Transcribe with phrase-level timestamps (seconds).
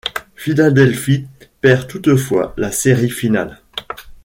[0.33, 1.27] Philadelphie
[1.61, 3.61] perd toutefois la série finale.